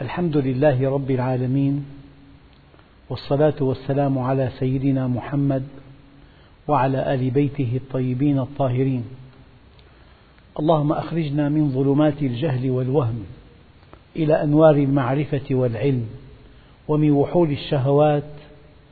[0.00, 1.84] الحمد لله رب العالمين
[3.10, 5.62] والصلاة والسلام على سيدنا محمد
[6.68, 9.04] وعلى آل بيته الطيبين الطاهرين.
[10.58, 13.24] اللهم أخرجنا من ظلمات الجهل والوهم
[14.16, 16.06] إلى أنوار المعرفة والعلم
[16.88, 18.30] ومن وحول الشهوات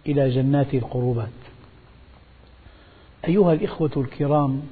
[0.07, 1.39] إلى جنات القربات.
[3.29, 4.63] أيها الإخوة الكرام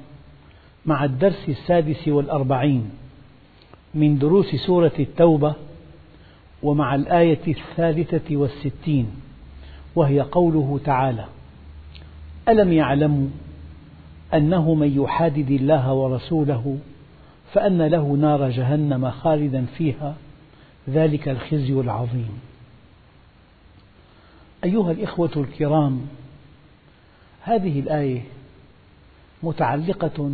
[0.85, 2.89] مع الدرس السادس والأربعين
[3.93, 5.55] من دروس سورة التوبة
[6.63, 9.11] ومع الآية الثالثة والستين
[9.95, 11.25] وهي قوله تعالى
[12.49, 13.27] ألم يعلموا
[14.33, 16.77] أنه من يحادد الله ورسوله
[17.53, 20.15] فأن له نار جهنم خالدا فيها؟
[20.89, 22.39] ذلك الخزي العظيم.
[24.63, 26.07] أيها الإخوة الكرام
[27.41, 28.21] هذه الآية
[29.43, 30.31] متعلقة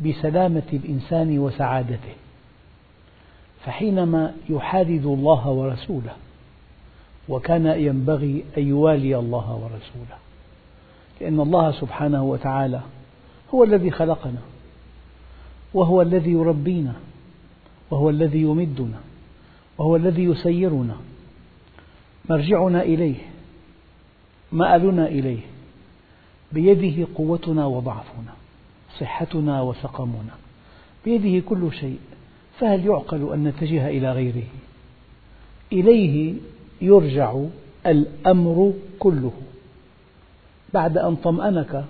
[0.00, 2.14] بسلامة الإنسان وسعادته.
[3.64, 6.12] فحينما يحادد الله ورسوله
[7.28, 10.18] وكان ينبغي أن يوالي الله ورسوله.
[11.20, 12.80] لأن الله سبحانه وتعالى
[13.54, 14.38] هو الذي خلقنا
[15.74, 16.94] وهو الذي يربينا
[17.90, 19.00] وهو الذي يمدنا
[19.78, 20.96] وهو الذي يسيرنا.
[22.30, 23.16] مرجعنا إليه
[24.52, 25.40] مآلنا إليه
[26.52, 28.32] بيده قوتنا وضعفنا
[28.98, 30.34] صحتنا وسقمنا
[31.04, 31.98] بيده كل شيء.
[32.58, 34.46] فهل يعقل أن نتجه إلى غيره؟
[35.72, 36.34] إليه
[36.80, 37.34] يرجع
[37.86, 39.32] الأمر كله
[40.74, 41.84] بعد أن طمأنك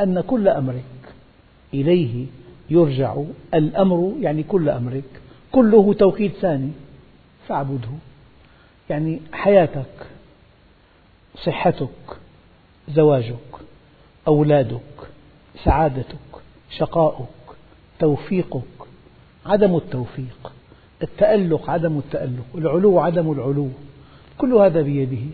[0.00, 0.84] أن كل أمرك.
[1.74, 2.26] إليه
[2.70, 3.16] يرجع
[3.54, 5.04] الأمر يعني كل أمرك.
[5.52, 6.70] كله توكيد ثاني
[7.48, 7.88] فاعبده.
[8.90, 10.06] يعني حياتك
[11.44, 12.16] صحتك
[12.88, 13.54] زواجك
[14.28, 15.08] أولادك
[15.64, 16.16] سعادتك
[16.70, 17.56] شقاؤك
[17.98, 18.73] توفيقك
[19.46, 20.52] عدم التوفيق
[21.02, 23.68] التألق عدم التألق العلو عدم العلو
[24.38, 25.26] كل هذا بيده.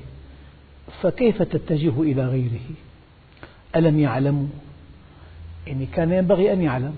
[1.02, 2.70] فكيف تتجه إلى غيره؟
[3.76, 4.46] ألم يعلموا؟
[5.66, 6.94] يعني كان ينبغي أن يعلم.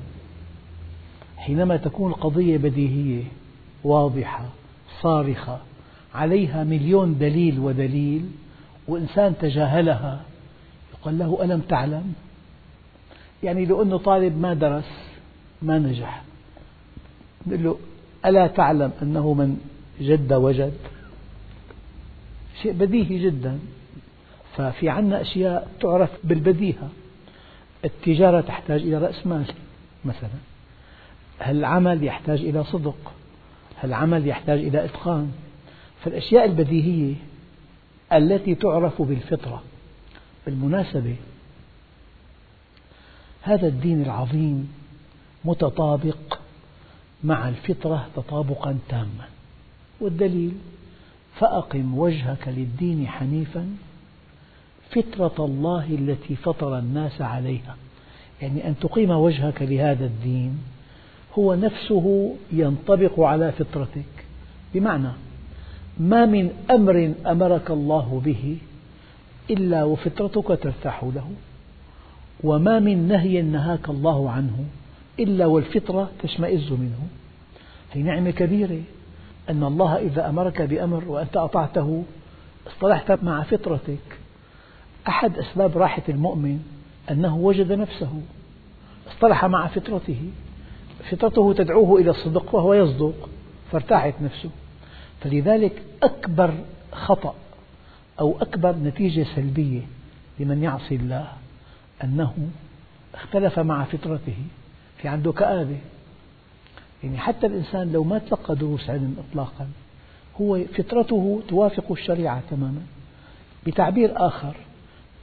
[1.36, 3.22] حينما تكون القضية بديهية
[3.84, 4.44] واضحة
[5.00, 5.58] صارخة
[6.14, 8.30] عليها مليون دليل ودليل
[8.88, 10.20] وإنسان تجاهلها
[10.94, 12.14] يقال له ألم تعلم؟
[13.42, 14.90] يعني لو أنه طالب ما درس
[15.62, 16.22] ما نجح.
[17.46, 17.78] نقول له
[18.26, 19.60] ألا تعلم أنه من
[20.00, 20.74] جد وجد؟
[22.62, 23.58] شيء بديهي جدا.
[24.56, 26.90] ففي عنا أشياء تعرف بالبديهة.
[27.84, 29.54] التجارة تحتاج إلى رأس مال
[30.04, 30.30] مثلا.
[31.46, 33.12] العمل يحتاج إلى صدق؟
[33.84, 35.32] العمل يحتاج إلى إتقان؟
[36.04, 37.14] فالأشياء البديهية
[38.12, 39.62] التي تعرف بالفطرة
[40.46, 41.16] بالمناسبة.
[43.42, 44.72] هذا الدين العظيم
[45.44, 46.41] متطابق
[47.24, 49.28] مع الفطرة تطابقا تاما.
[50.00, 50.52] والدليل
[51.34, 53.76] فأقم وجهك للدين حنيفا
[54.90, 57.76] فطرة الله التي فطر الناس عليها.
[58.42, 60.58] يعني أن تقيم وجهك لهذا الدين
[61.38, 64.24] هو نفسه ينطبق على فطرتك.
[64.74, 65.12] بمعنى
[65.98, 68.56] ما من أمر أمرك الله به
[69.50, 71.30] إلا وفطرتك ترتاح له
[72.44, 74.64] وما من نهي نهاك الله عنه
[75.20, 77.08] إلا والفطرة تشمئز منه.
[77.92, 78.82] هي نعمة كبيرة
[79.50, 82.04] أن الله إذا أمرك بأمر وأنت أطعته
[82.66, 84.18] اصطلحت مع فطرتك
[85.08, 86.64] أحد أسباب راحة المؤمن
[87.10, 88.22] أنه وجد نفسه
[89.08, 90.30] اصطلح مع فطرته.
[91.10, 93.28] فطرته تدعوه إلى الصدق وهو يصدق
[93.72, 94.50] فارتاحت نفسه.
[95.20, 96.54] فلذلك أكبر
[96.92, 97.34] خطأ
[98.20, 99.80] أو أكبر نتيجة سلبية
[100.40, 101.32] لمن يعصي الله
[102.04, 102.34] أنه
[103.14, 104.36] اختلف مع فطرته.
[105.02, 105.78] في عنده كآبة
[107.04, 109.68] يعني حتى الإنسان لو ما تلقى دروس علم إطلاقا
[110.40, 112.82] هو فطرته توافق الشريعة تماما.
[113.66, 114.56] بتعبير آخر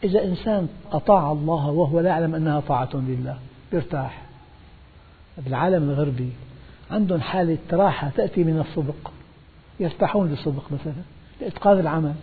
[0.03, 3.37] إذا إنسان أطاع الله وهو لا يعلم أنها طاعة لله
[3.73, 4.21] يرتاح
[5.37, 6.29] بالعالم الغربي
[6.91, 9.11] عندهم حالة راحة تأتي من الصدق.
[9.79, 11.03] يرتاحون للصدق مثلا
[11.41, 12.13] لإتقان العمل.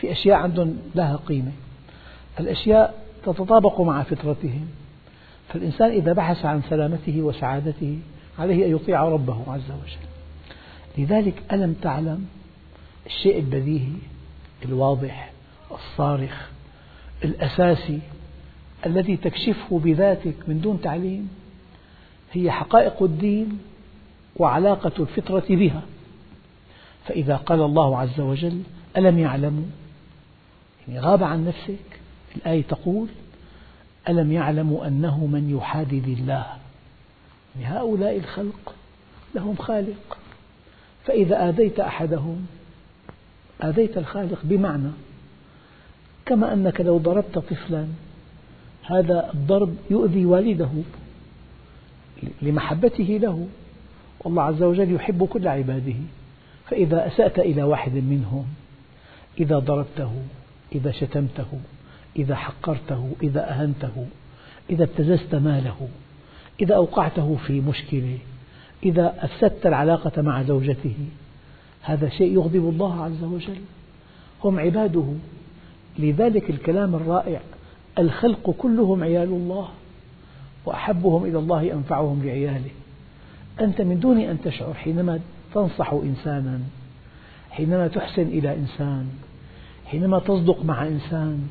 [0.00, 1.52] في أشياء عندهم لها قيمة.
[2.40, 4.68] الأشياء تتطابق مع فطرتهم.
[5.48, 7.98] فالإنسان إذا بحث عن سلامته وسعادته
[8.38, 10.06] عليه أن يطيع ربه عز وجل.
[10.98, 12.26] لذلك ألم تعلم
[13.06, 13.92] الشيء البديهي
[14.64, 15.32] الواضح
[15.70, 16.48] الصارخ
[17.24, 17.98] الأساسي
[18.86, 21.28] الذي تكشفه بذاتك من دون تعليم
[22.32, 23.58] هي حقائق الدين
[24.36, 25.82] وعلاقة الفطرة بها.
[27.04, 28.62] فإذا قال الله عز وجل
[28.96, 29.64] ألم يعلموا؟
[30.88, 32.00] يعني غاب عن نفسك
[32.36, 33.08] الآية تقول
[34.08, 36.46] ألم يعلموا أنه من يحادد الله؟
[37.60, 38.74] يعني هؤلاء الخلق
[39.34, 40.18] لهم خالق.
[41.04, 42.46] فإذا آذيت أحدهم
[43.62, 44.90] آذيت الخالق بمعنى
[46.26, 47.86] كما أنك لو ضربت طفلا
[48.82, 50.70] هذا الضرب يؤذي والده
[52.42, 53.46] لمحبته له.
[54.20, 55.96] والله عز وجل يحب كل عباده.
[56.66, 58.46] فإذا أسأت إلى واحد منهم
[59.40, 60.12] إذا ضربته
[60.72, 61.46] إذا شتمته
[62.18, 64.06] إذا حقرته إذا أهنته
[64.70, 65.88] إذا ابتززت ماله
[66.60, 68.18] إذا أوقعته في مشكلة
[68.82, 70.96] إذا أفسدت العلاقة مع زوجته.
[71.82, 73.60] هذا شيء يغضب الله عز وجل.
[74.44, 75.04] هم عباده.
[75.98, 77.40] لذلك الكلام الرائع
[77.98, 79.68] الخلق كلهم عيال الله
[80.66, 82.70] وأحبهم إلى الله أنفعهم لعياله
[83.60, 85.20] أنت من دون أن تشعر حينما
[85.54, 86.60] تنصح إنسانا
[87.50, 89.08] حينما تحسن إلى إنسان
[89.86, 91.48] حينما تصدق مع إنسان.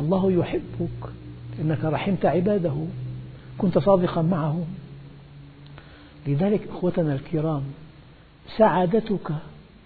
[0.00, 1.12] الله يحبك.
[1.60, 2.74] إنك رحمت عباده.
[3.58, 4.66] كنت صادقا معهم.
[6.26, 7.62] لذلك إخوتنا الكرام
[8.56, 9.32] سعادتك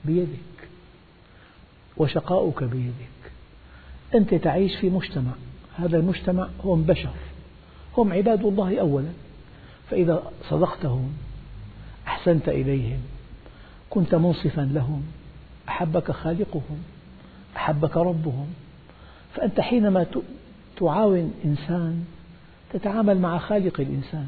[0.04, 0.68] بيدك
[1.96, 3.32] وشقاؤك بيدك.
[4.14, 5.32] أنت تعيش في مجتمع.
[5.76, 7.14] هذا المجتمع هم بشر.
[7.96, 9.12] هم عباد الله أولا.
[9.90, 11.12] فإذا صدقتهم
[12.06, 13.00] أحسنت إليهم.
[13.90, 15.02] كنت منصفا لهم.
[15.68, 16.82] أحبك خالقهم.
[17.56, 18.46] أحبك ربهم.
[19.34, 20.06] فأنت حينما
[20.76, 22.04] تعاون إنسان
[22.72, 24.26] تتعامل مع خالق الإنسان.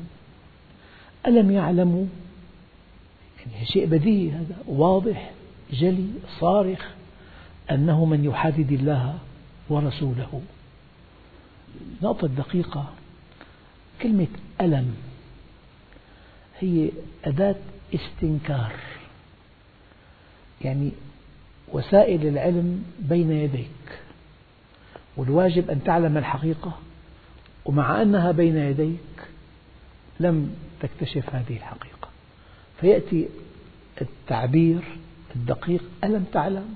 [1.26, 2.06] ألم يعلموا
[3.38, 4.56] يعني شيء بديهي هذا.
[4.66, 5.30] واضح
[5.72, 6.08] جلي
[6.40, 6.90] صارخ
[7.70, 9.18] أنه من يحادد الله
[9.68, 10.42] ورسوله.
[12.02, 12.92] نقطة دقيقة.
[14.02, 14.26] كلمة
[14.60, 14.94] ألم
[16.60, 16.90] هي
[17.24, 17.56] أداة
[17.94, 18.72] استنكار.
[20.62, 20.90] يعني
[21.72, 24.03] وسائل العلم بين يديك.
[25.16, 26.78] والواجب أن تعلم الحقيقة
[27.64, 28.98] ومع أنها بين يديك
[30.20, 32.08] لم تكتشف هذه الحقيقة.
[32.80, 33.28] فيأتي
[34.00, 34.82] التعبير
[35.36, 36.74] الدقيق ألم تعلم؟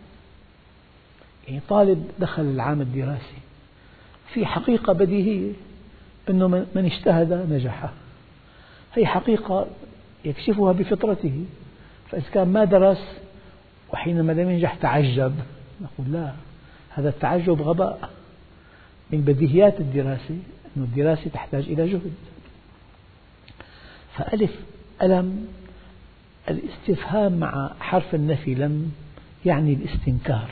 [1.48, 3.38] يعني طالب دخل العام الدراسي
[4.34, 5.52] في حقيقة بديهية
[6.30, 7.90] أنه من اجتهد نجح
[8.94, 9.66] هي حقيقة
[10.24, 11.44] يكشفها بفطرته
[12.10, 13.18] فإذا كان ما درس
[13.92, 15.34] وحينما لم ينجح تعجب.
[15.80, 16.32] نقول لا
[16.90, 18.10] هذا التعجب غباء.
[19.12, 20.38] من بديهيات الدراسة
[20.76, 22.12] أن الدراسة تحتاج إلى جهد.
[24.14, 24.50] فألف
[25.02, 25.46] ألم
[26.50, 28.92] الاستفهام مع حرف النفي لم
[29.44, 30.50] يعني الاستنكار.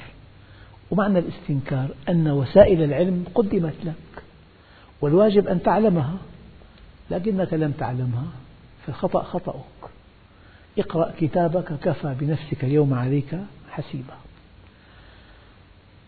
[0.91, 4.23] ومعنى الاستنكار أن وسائل العلم قدمت لك
[5.01, 6.17] والواجب أن تعلمها.
[7.11, 8.27] لكنك لم تعلمها
[8.87, 9.91] فالخطأ خطأك.
[10.79, 13.39] اقرأ كتابك كفى بنفسك اليوم عليك
[13.71, 14.15] حسيبا.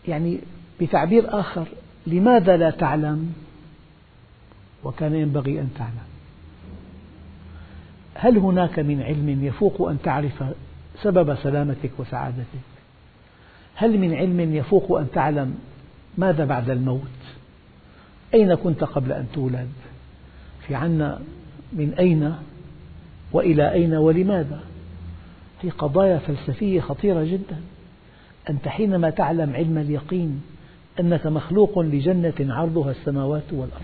[0.07, 0.39] يعني
[0.81, 1.67] بتعبير آخر
[2.09, 3.33] لماذا لا تعلم؟
[4.83, 6.09] وكان ينبغي أن تعلم.
[8.13, 10.43] هل هناك من علم يفوق أن تعرف
[11.01, 12.69] سبب سلامتك وسعادتك؟
[13.75, 15.55] هل من علم يفوق أن تعلم
[16.17, 17.01] ماذا بعد الموت؟
[18.33, 19.69] أين كنت قبل أن تولد؟
[20.67, 21.19] في عنا
[21.73, 22.35] من أين
[23.31, 24.59] وإلى أين ولماذا؟
[25.61, 27.61] هي قضايا فلسفية خطيرة جدا.
[28.49, 30.41] أنت حينما تعلم علم اليقين
[30.99, 33.83] أنك مخلوق لجنة عرضها السماوات والأرض.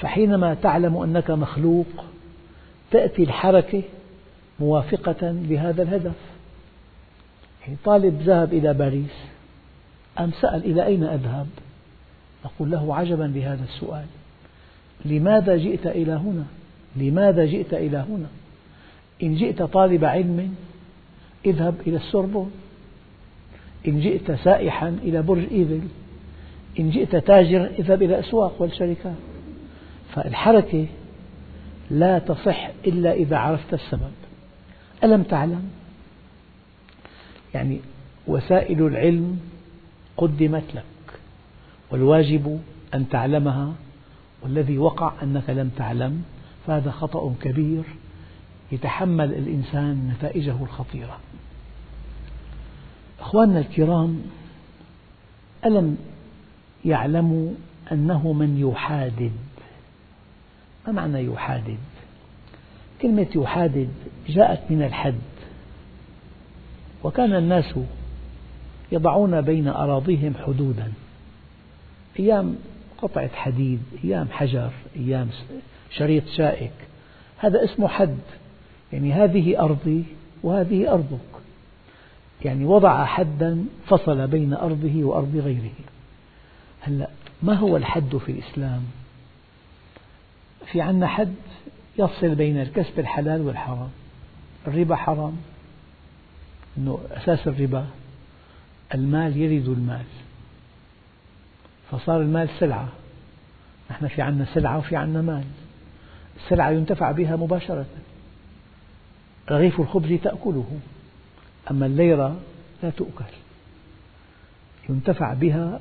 [0.00, 1.86] فحينما تعلم أنك مخلوق
[2.90, 3.82] تأتي الحركة
[4.60, 6.16] موافقة لهذا الهدف.
[7.84, 9.14] طالب ذهب إلى باريس
[10.18, 11.46] أم سأل إلى أين أذهب؟
[12.44, 14.04] نقول له عجبا لهذا السؤال.
[15.04, 16.44] لماذا جئت إلى هنا؟
[16.96, 18.26] لماذا جئت إلى هنا؟
[19.22, 20.54] إن جئت طالب علم
[21.46, 22.50] اذهب إلى السوربون.
[23.86, 25.80] إن جئت سائحا إلى برج إيفل
[26.78, 29.16] إن جئت تاجرا اذهب إلى الأسواق والشركات
[30.14, 30.86] فالحركة
[31.90, 34.12] لا تصح إلا إذا عرفت السبب.
[35.04, 35.70] ألم تعلم؟
[37.54, 37.80] يعني
[38.26, 39.40] وسائل العلم
[40.16, 40.84] قدمت لك
[41.90, 42.60] والواجب
[42.94, 43.72] أن تعلمها
[44.42, 46.22] والذي وقع أنك لم تعلم
[46.66, 47.82] فهذا خطأ كبير
[48.72, 51.18] يتحمل الإنسان نتائجه الخطيرة.
[53.20, 54.22] أخواننا الكرام
[55.66, 55.98] ألم
[56.84, 57.50] يعلموا
[57.92, 59.32] أنه من يحادد؟
[60.86, 61.78] ما معنى يحادد؟
[63.02, 63.88] كلمة يحادد
[64.28, 65.14] جاءت من الحد
[67.04, 67.74] وكان الناس
[68.92, 70.92] يضعون بين أراضيهم حدودا.
[72.20, 72.56] أيام
[72.98, 75.28] قطعة حديد أيام حجر أيام
[75.90, 76.72] شريط شائك
[77.38, 78.18] هذا اسمه حد
[78.92, 80.04] يعني هذه أرضي
[80.42, 81.37] وهذه أرضك.
[82.44, 85.72] يعني وضع حدا فصل بين أرضه وأرض غيره.
[86.80, 87.08] هلا
[87.42, 88.82] ما هو الحد في الإسلام؟
[90.72, 91.34] في عنا حد
[91.98, 93.90] يفصل بين الكسب الحلال والحرام.
[94.66, 95.36] الربا حرام.
[96.78, 97.86] أنه أساس الربا.
[98.94, 100.04] المال يرد المال.
[101.90, 102.88] فصار المال سلعة.
[103.90, 105.44] نحن في عنا سلعة وفي عنا مال.
[106.36, 107.86] السلعة ينتفع بها مباشرة.
[109.50, 110.78] رغيف الخبز تأكله.
[111.70, 112.36] أما الليرة
[112.82, 113.24] لا تؤكل.
[114.88, 115.80] ينتفع بها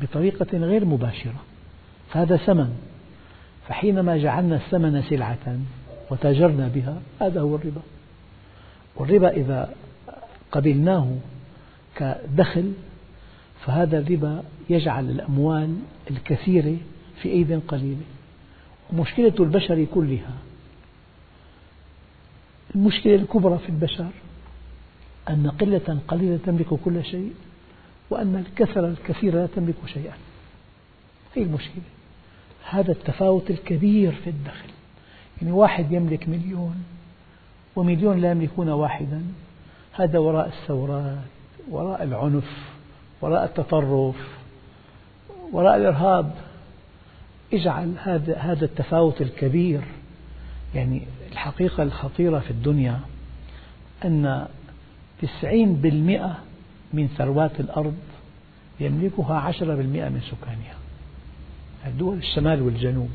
[0.00, 1.42] بطريقة غير مباشرة.
[2.10, 2.76] فهذا ثمن
[3.68, 5.58] فحينما جعلنا الثمن سلعة
[6.10, 7.82] وتاجرنا بها هذا هو الربا.
[8.96, 9.74] والربا إذا
[10.52, 11.16] قبلناه
[11.96, 12.72] كدخل
[13.60, 15.76] فهذا الربا يجعل الأموال
[16.10, 16.76] الكثيرة
[17.22, 18.04] في أيد قليلة
[18.92, 20.34] مشكلة البشر كلها
[22.74, 24.10] المشكلة الكبرى في البشر
[25.28, 27.32] أن قلة قليلة تملك كل شيء
[28.10, 30.14] وأن الكثرة الكثيرة لا تملك شيئا.
[31.34, 31.82] هي المشكلة.
[32.70, 34.68] هذا التفاوت الكبير في الدخل.
[35.42, 36.84] يعني واحد يملك مليون
[37.76, 39.22] ومليون لا يملكون واحدا.
[39.92, 41.18] هذا وراء الثورات
[41.70, 42.68] وراء العنف
[43.20, 44.16] وراء التطرف
[45.52, 46.34] وراء الإرهاب.
[47.52, 49.80] اجعل هذا هذا التفاوت الكبير.
[50.74, 51.02] يعني
[51.32, 53.00] الحقيقة الخطيرة في الدنيا
[54.04, 54.46] أن
[55.22, 56.38] تسعين بالمئة
[56.92, 57.96] من ثروات الأرض
[58.80, 60.74] يملكها عشرة بالمئة من سكانها.
[61.98, 63.10] دول الشمال والجنوب.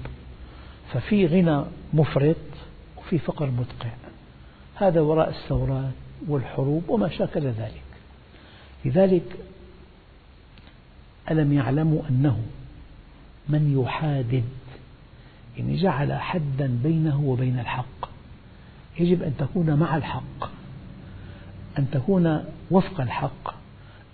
[0.93, 1.63] ففي غنى
[1.93, 2.35] مفرط
[2.97, 3.89] وفي فقر مدقع
[4.75, 5.93] هذا وراء الثورات
[6.27, 7.83] والحروب وما شاكل ذلك.
[8.85, 9.37] لذلك
[11.31, 12.39] ألم يعلموا أنه
[13.49, 14.43] من يحادد
[15.57, 18.09] يعني جعل حدا بينه وبين الحق
[18.99, 20.58] يجب أن تكون مع الحق.
[21.79, 23.53] أن تكون وفق الحق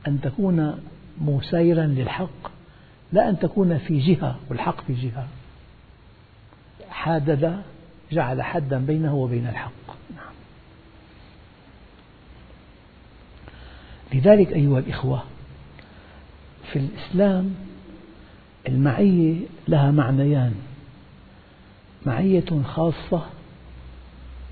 [0.08, 0.84] أن تكون
[1.22, 2.52] مسايرا للحق
[3.14, 5.28] لا أن تكون في جهة والحق في جهة
[6.90, 7.62] حادد
[8.12, 9.72] جعل حدا بينه وبين الحق.
[14.14, 15.24] لذلك أيها الإخوة
[16.72, 17.56] في الإسلام
[18.68, 19.36] المعية
[19.68, 20.56] لها معنيان
[22.06, 23.26] معية خاصة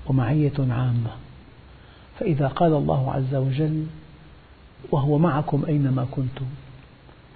[0.06, 1.23] ومعية عامة
[2.18, 3.86] فإذا قال الله عز وجل
[4.90, 6.46] وهو معكم أينما كنتم.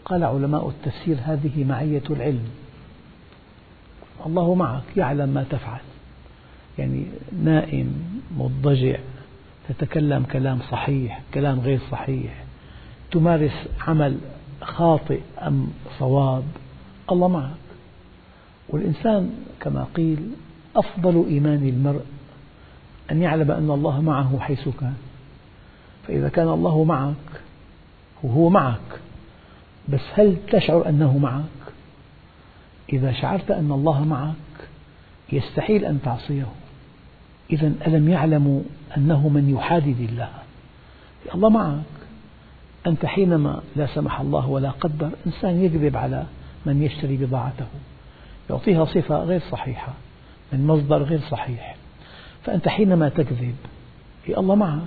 [0.04, 2.49] قال علماء التفسير هذه معية العلم.
[4.26, 5.80] الله معك يعلم ما تفعل.
[6.78, 7.04] يعني
[7.44, 8.99] نائم مضجع
[9.68, 12.44] تتكلم كلام صحيح كلام غير صحيح.
[13.11, 14.18] تمارس عمل
[14.62, 15.66] خاطئ أم
[15.99, 16.44] صواب.
[17.12, 17.50] الله معك.
[18.68, 19.30] والإنسان
[19.61, 20.30] كما قيل
[20.76, 22.04] أفضل إيمان المرء
[23.11, 24.95] أن يعلم أن الله معه حيث كان.
[26.07, 27.41] فإذا كان الله معك
[28.23, 29.00] وهو معك
[29.88, 31.73] بس هل تشعر أنه معك؟
[32.93, 34.69] إذا شعرت أن الله معك
[35.33, 36.47] يستحيل أن تعصيه.
[37.50, 38.62] إذا ألم يعلموا
[38.97, 40.31] أنه من يحادد الله؟
[41.35, 41.83] الله معك.
[42.87, 46.27] أنت حينما لا سمح الله ولا قدر إنسان يكذب على
[46.67, 47.67] من يشتري بضاعته.
[48.50, 49.93] يعطيها صفة غير صحيحة
[50.53, 51.77] من مصدر غير صحيح.
[52.49, 53.57] فأنت حينما تكذب
[54.25, 54.81] في الله معك.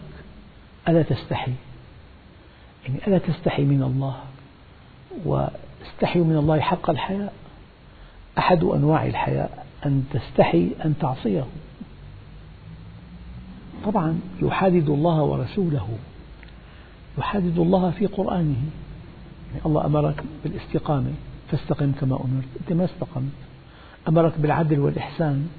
[0.88, 1.52] ألا تستحي؟
[2.86, 4.16] يعني ألا تستحي من الله؟
[5.26, 7.34] واستحيوا من الله حق الحياء.
[8.38, 11.46] أحد أنواع الحياء أن تستحي أن تعصيه.
[13.86, 15.90] طبعا يحادد الله ورسوله.
[17.18, 18.64] يحادد الله في قرآنه.
[19.52, 21.14] يعني الله أمرك بالاستقامة.
[21.52, 22.48] فاستقم كما أمرت.
[22.62, 23.32] أنت ما استقمت.
[24.08, 25.50] أمرك بالعدل والإحسان.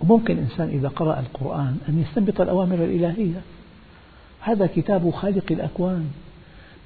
[0.00, 3.40] وممكن إنسان إذا قرأ القرآن أن يستنبط الأوامر الإلهية.
[4.40, 6.10] هذا كتاب خالق الأكوان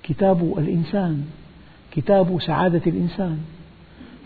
[0.03, 1.25] كتاب الإنسان
[1.91, 3.39] كتاب سعادة الإنسان.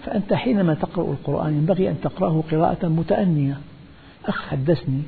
[0.05, 3.59] فأنت حينما تقرأ القرآن ينبغي أن تقرأه قراءة متأنية.
[4.27, 5.03] أخ حدثني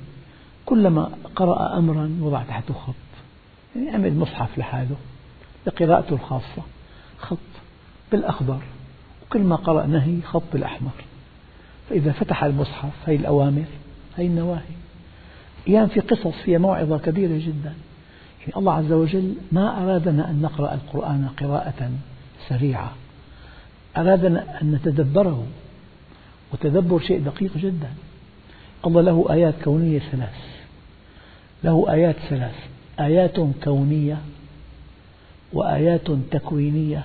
[0.66, 2.94] كلما قرأ أمرا وضع تحته خط.
[3.76, 4.96] يعني عمل مصحف لحاله
[5.66, 6.62] لقراءته الخاصة.
[7.18, 7.38] خط
[8.12, 8.60] بالأخضر
[9.22, 10.90] وكل ما قرأ نهي خط بالأحمر.
[11.90, 13.64] فإذا فتح المصحف هي الأوامر
[14.16, 14.75] هي النواهي.
[15.68, 17.75] أيام في قصص فيها موعظة كبيرة جدا.
[18.40, 21.90] يعني الله عز وجل ما أرادنا أن نقرأ القرآن قراءة
[22.49, 22.92] سريعة.
[23.97, 25.47] أرادنا أن نتدبره.
[26.52, 27.90] وتدبر شيء دقيق جدا.
[28.87, 30.61] الله له آيات كونية ثلاث.
[31.64, 32.54] له آيات ثلاث.
[33.00, 34.18] آيات كونية
[35.52, 37.04] وآيات تكوينية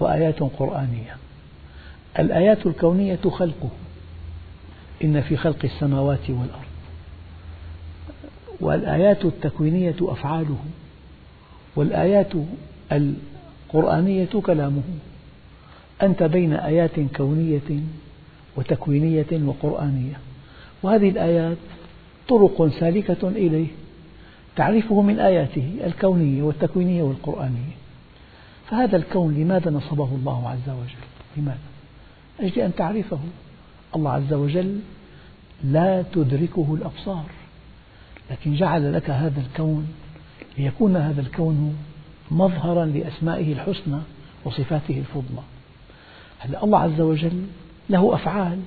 [0.00, 1.16] وآيات قرآنية.
[2.18, 3.70] الآيات الكونية خلقه.
[5.04, 6.72] إن في خلق السماوات والأرض.
[8.60, 10.58] والآيات التكوينية أفعاله
[11.76, 12.32] والآيات
[12.92, 14.82] القرآنية كلامه
[16.02, 17.80] أنت بين آيات كونية
[18.56, 20.14] وتكوينية وقرآنية.
[20.82, 21.56] وهذه الآيات
[22.28, 23.66] طرق سالكة إليه
[24.56, 27.76] تعرفه من آياته الكونية والتكوينية والقرآنية.
[28.70, 31.06] فهذا الكون لماذا نصبه الله عز وجل؟
[31.36, 31.58] لماذا؟
[32.40, 33.18] أجل أن تعرفه.
[33.96, 34.80] الله عز وجل
[35.64, 37.24] لا تدركه الأبصار
[38.30, 39.88] لكن جعل لك هذا الكون
[40.58, 41.76] ليكون هذا الكون
[42.30, 43.98] مظهرا لأسمائه الحسنى
[44.44, 45.42] وصفاته الفضلى.
[46.38, 47.46] هلا الله عز وجل
[47.90, 48.58] له أفعال؟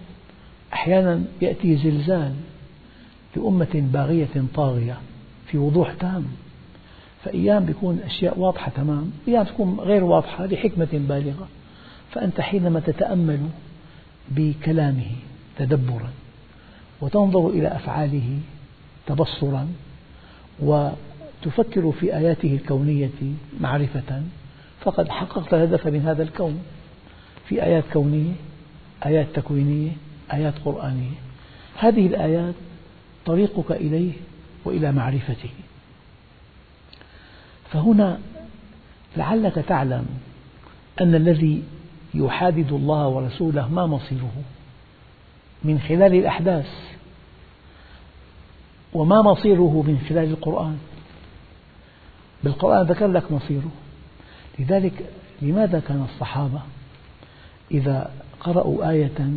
[0.73, 2.33] أحيانا يأتي زلزال
[3.35, 4.97] لأمة باغية طاغية
[5.47, 6.25] في وضوح تام
[7.23, 11.47] فأيام بيكون أشياء واضحة تمام أيام تكون غير واضحة لحكمة بالغة.
[12.11, 13.39] فأنت حينما تتأمل
[14.29, 15.11] بكلامه
[15.57, 16.09] تدبرا
[17.01, 18.39] وتنظر إلى أفعاله
[19.07, 19.67] تبصرا
[20.59, 24.23] وتفكر في آياته الكونية معرفة.
[24.81, 26.63] فقد حققت الهدف من هذا الكون.
[27.49, 28.33] في آيات كونية
[29.05, 29.91] آيات تكوينية
[30.33, 31.15] آيات قرآنية.
[31.79, 32.55] هذه الآيات
[33.25, 34.11] طريقك إليه
[34.65, 35.49] وإلى معرفته.
[37.71, 38.19] فهنا
[39.17, 40.05] لعلك تعلم
[41.01, 41.63] أن الذي
[42.15, 44.33] يحادد الله ورسوله ما مصيره
[45.63, 46.67] من خلال الأحداث
[48.93, 50.77] وما مصيره من خلال القرآن.
[52.43, 53.71] بالقرآن ذكر لك مصيره.
[54.59, 55.09] لذلك
[55.41, 56.61] لماذا كان الصحابة
[57.71, 59.29] إذا قرأوا آية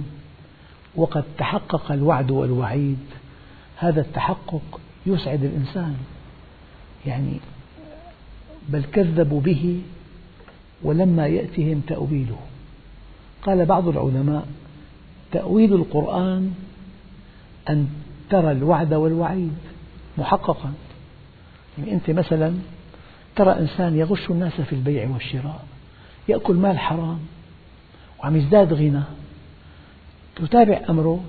[0.97, 2.99] وقد تحقق الوعد والوعيد؟
[3.77, 5.97] هذا التحقق يسعد الإنسان.
[7.07, 7.41] يعني
[8.69, 9.83] بل كذبوا به
[10.83, 12.39] ولما يأتهم تأويله.
[13.49, 14.47] قال بعض العلماء
[15.33, 16.55] تأويل القرآن
[17.71, 17.89] أن
[18.31, 19.55] ترى الوعد والوعيد
[20.19, 20.73] محققا.
[21.79, 22.55] يعني أنت مثلا
[23.37, 25.65] ترى إنسان يغش الناس في البيع والشراء
[26.29, 27.19] يأكل مال حرام
[28.19, 29.03] وعم يزداد غنى
[30.37, 31.25] تتابع أمره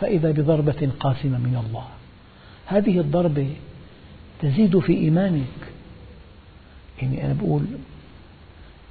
[0.00, 1.86] فإذا بضربة قاسمة من الله.
[2.66, 3.50] هذه الضربة
[4.42, 5.72] تزيد في إيمانك.
[7.02, 7.62] يعني أنا بقول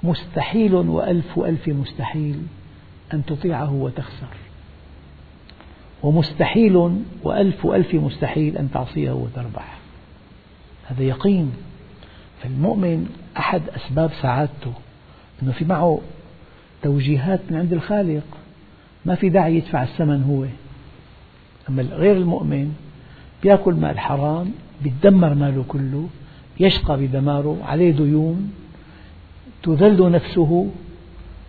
[0.03, 2.41] مستحيل وألف ألف مستحيل.
[3.13, 4.27] أن تطيعه وتخسر.
[6.03, 6.75] ومستحيل
[7.23, 9.77] وألف ألف مستحيل أن تعصيه وتربح
[10.87, 11.51] هذا يقين.
[12.43, 14.73] فالمؤمن أحد أسباب سعادته
[15.43, 16.01] أنه في معه
[16.83, 18.23] توجيهات من عند الخالق.
[19.05, 20.45] ما في داعي يدفع الثمن هو.
[21.69, 22.75] أما غير المؤمن
[23.43, 24.51] يأكل مال حرام
[24.85, 26.07] يتدمر ماله كله
[26.59, 28.53] يشقى بدماره عليه ديون
[29.63, 30.69] تذل نفسه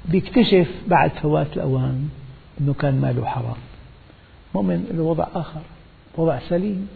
[0.04, 2.08] بيكتشف بعد فوات الأوان
[2.60, 3.56] أنه كان ماله حرام.
[4.54, 5.60] مؤمن له وضع آخر
[6.16, 6.88] وضع سليم.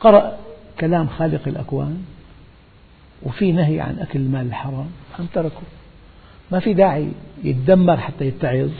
[0.00, 0.38] قرأ
[0.80, 2.04] كلام خالق الأكوان
[3.22, 5.62] وفي نهي عن أكل المال الحرام أم تركه.
[6.52, 7.08] ما في داعي
[7.44, 8.70] يتدمر حتى يتعظ.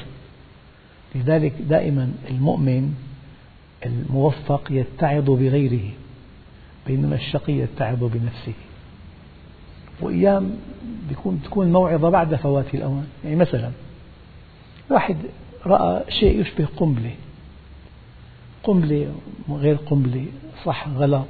[1.15, 2.95] لذلك دائما المؤمن
[3.87, 5.91] الموفق يتعظ بغيره
[6.87, 8.53] بينما الشقي يتعظ بنفسه.
[10.03, 10.51] وأيام
[11.09, 13.07] بيكون تكون موعظة بعد فوات الأوان.
[13.25, 13.71] يعني مثلا
[14.91, 15.17] واحد
[15.67, 17.15] رأى شيء يشبه قنبلة.
[18.63, 19.15] قنبلة
[19.51, 20.27] غير قنبلة
[20.65, 21.27] صح غلط.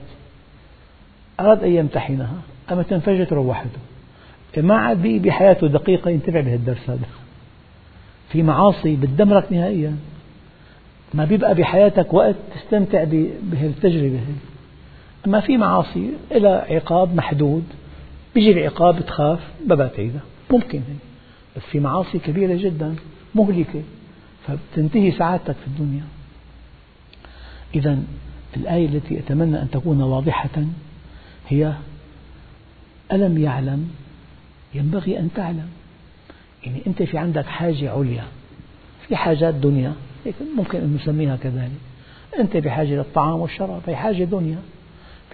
[1.41, 2.37] أراد أن يمتحنها.
[2.73, 3.79] أما تنفجت روحته.
[4.57, 7.07] ما عاد بقي بحياته دقيقة ينتفع بهالدرس هذا.
[8.29, 9.97] في معاصي بتدمرك نهائيا.
[11.15, 13.05] ما بيبقى بحياتك وقت تستمتع
[13.43, 14.21] بهالتجربة
[15.27, 17.65] أما في معاصي لها عقاب محدود
[18.35, 20.79] بيجي العقاب تخاف ما بتعيدها ممكن.
[20.79, 20.95] هي
[21.57, 22.95] بس في معاصي كبيرة جدا
[23.35, 23.83] مهلكة.
[24.47, 26.03] فبتنتهي سعادتك في الدنيا.
[27.75, 28.03] إذا
[28.57, 30.65] الآية التي أتمنى أن تكون واضحة
[31.49, 31.73] هي
[33.13, 33.91] ألم يعلم؟
[34.75, 35.69] ينبغي أن تعلم.
[36.65, 38.25] يعني أنت في عندك حاجة عليا.
[39.09, 39.95] في حاجات دنيا.
[40.57, 41.71] ممكن أن نسميها كذلك.
[42.39, 43.83] أنت بحاجة للطعام والشراب.
[43.87, 44.59] هي حاجة دنيا.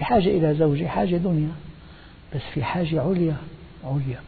[0.00, 0.86] بحاجة إلى زوجة.
[0.86, 1.50] حاجة دنيا.
[2.34, 3.36] بس في حاجة عليا
[3.84, 4.20] عليا.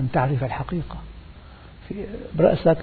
[0.00, 0.96] أن تعرف الحقيقة.
[1.88, 1.94] في
[2.34, 2.78] برأسك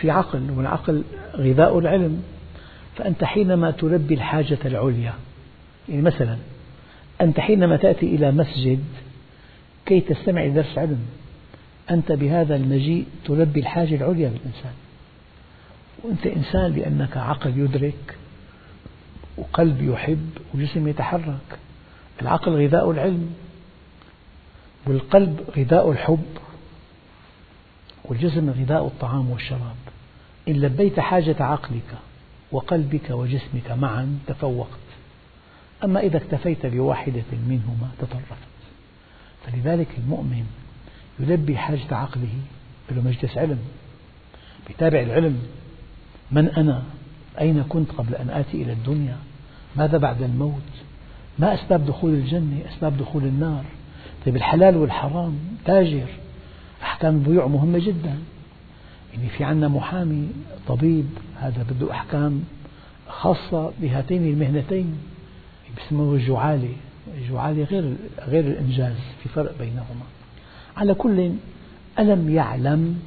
[0.00, 1.04] في عقل والعقل
[1.36, 2.22] غذاء العلم.
[2.96, 5.14] فأنت حينما تلبي الحاجة العليا
[5.88, 6.36] يعني مثلا
[7.20, 8.84] أنت حينما تأتي إلى مسجد
[9.86, 11.06] كي تستمع لدرس علم
[11.90, 14.72] أنت بهذا المجيء تلبي الحاجة العليا للإنسان.
[16.02, 18.16] وأنت إنسان لأنك عقل يدرك
[19.36, 21.58] وقلب يحب وجسم يتحرك.
[22.22, 23.34] العقل غذاء العلم.
[24.86, 26.24] والقلب غذاء الحب
[28.04, 29.76] والجسم غذاء الطعام والشراب.
[30.48, 31.98] إن لبيت حاجة عقلك
[32.52, 34.68] وقلبك وجسمك معا تفوقت.
[35.84, 38.44] أما إذا اكتفيت بواحدة منهما تطرفت.
[39.46, 40.46] فلذلك المؤمن
[41.20, 42.34] يلبي حاجة عقله
[42.90, 43.58] له مجلس علم
[44.70, 45.42] يتابع العلم.
[46.30, 46.82] من أنا؟
[47.40, 49.16] أين كنت قبل أن آتي إلى الدنيا؟
[49.76, 50.62] ماذا بعد الموت؟
[51.38, 53.64] ما أسباب دخول الجنة؟ أسباب دخول النار؟
[54.26, 56.06] طيب الحلال والحرام تاجر.
[56.82, 58.18] أحكام البيوع مهمة جدا.
[59.14, 60.28] يعني في عندنا محامي
[60.68, 61.06] طبيب
[61.36, 62.44] هذا بده أحكام
[63.08, 64.98] خاصة بهاتين المهنتين.
[65.76, 66.74] بسموه الجعالة
[67.18, 70.04] الجعالة غير غير الإنجاز في فرق بينهما.
[70.76, 71.32] على كل
[71.98, 73.02] ألم يعلم؟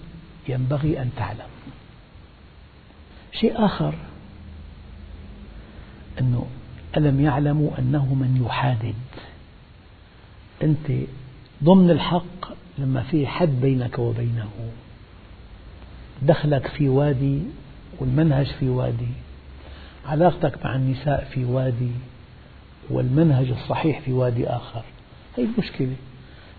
[0.49, 1.49] ينبغي أن تعلم.
[3.31, 3.93] شيء آخر
[6.19, 6.45] أنه
[6.97, 8.95] ألم يعلموا أنه من يحادد؟
[10.63, 10.91] أنت
[11.63, 14.49] ضمن الحق لما في حد بينك وبينه.
[16.21, 17.41] دخلك في وادي
[17.99, 19.07] والمنهج في وادي.
[20.05, 21.91] علاقتك مع النساء في وادي
[22.89, 24.83] والمنهج الصحيح في وادي آخر.
[25.37, 25.95] هي المشكلة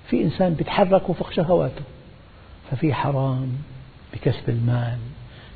[0.08, 1.82] في إنسان بيتحرك وفق شهواته.
[2.70, 3.52] ففي حرام
[4.14, 4.98] بكسب المال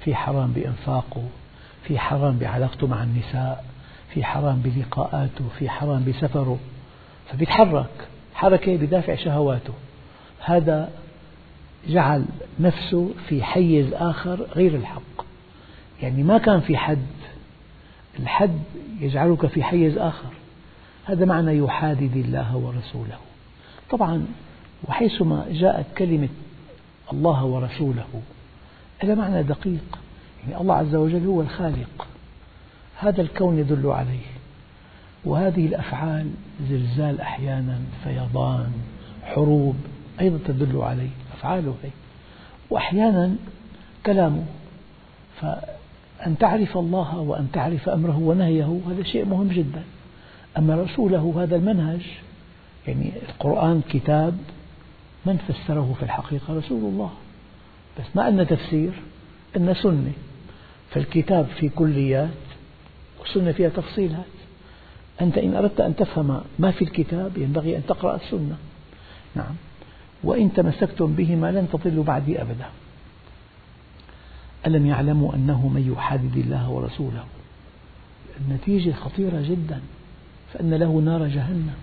[0.05, 1.29] في حرام بإنفاقه
[1.85, 3.65] في حرام بعلاقته مع النساء
[4.15, 6.59] في حرام بلقاءاته في حرام بسفره.
[7.29, 8.09] فبيتحرك.
[8.43, 9.73] حركة بدافع شهواته.
[10.45, 10.91] هذا
[11.89, 12.25] جعل
[12.61, 15.25] نفسه في حيز آخر غير الحق.
[16.03, 17.07] يعني ما كان في حد
[18.19, 18.59] الحد
[19.01, 20.29] يجعلك في حيز آخر.
[21.05, 23.19] هذا معنى يحادد الله ورسوله.
[23.91, 24.27] طبعا
[24.89, 26.29] وحيثما جاءت كلمة
[27.13, 28.23] الله ورسوله
[29.05, 29.99] لها معنى دقيق.
[30.43, 32.09] يعني الله عز وجل هو الخالق.
[32.99, 34.42] هذا الكون يدل عليه.
[35.25, 36.31] وهذه الأفعال
[36.69, 38.73] زلزال أحيانا فيضان
[39.25, 39.77] حروب
[40.21, 41.91] أيضا تدل عليه أفعاله هي
[42.71, 43.37] وأحيانا
[44.07, 44.45] كلامه.
[45.41, 49.83] فأن تعرف الله وأن تعرف أمره ونهيه هذا شيء مهم جدا.
[50.59, 52.01] أما رسوله هذا المنهج
[52.87, 54.39] يعني القرآن كتاب
[55.27, 57.11] من فسره في الحقيقة؟ رسول الله.
[57.99, 58.93] بس ما أن تفسير
[59.57, 60.13] أن سنة.
[60.91, 62.29] فالكتاب في كليات
[63.21, 64.32] والسنة فيها تفصيلات.
[65.23, 68.57] أنت إن أردت أن تفهم ما في الكتاب ينبغي أن تقرأ السنة.
[69.35, 69.55] نعم.
[70.25, 72.67] وإن تمسكتم بهما لن تضلوا بعدي أبدا.
[74.67, 77.25] ألم يعلموا أنه من يحادد الله ورسوله؟
[78.41, 79.81] النتيجة خطيرة جدا
[80.53, 81.75] فأن له نار جهنم.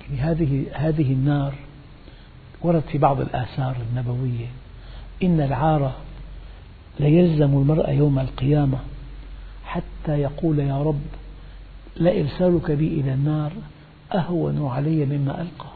[0.00, 1.54] يعني هذه هذه النار
[2.62, 4.46] ورد في بعض الآثار النبوية.
[5.22, 5.92] إن العار
[7.00, 8.78] ليلزم المرء يوم القيامة
[9.64, 11.00] حتى يقول يا رب
[11.98, 13.52] لإرسالك بي إلى النار
[14.14, 15.68] أهون علي مما ألقى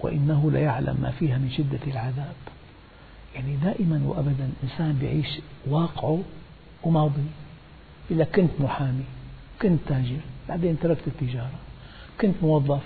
[0.00, 2.34] وإنه ليعلم ما فيها من شدة العذاب.
[3.34, 6.22] يعني دائما وأبدا إنسان يعيش واقعه
[6.82, 7.26] وماضي.
[8.10, 9.04] يقول لك كنت محامي
[9.62, 11.58] كنت تاجر بعدين تركت التجارة
[12.20, 12.82] كنت موظف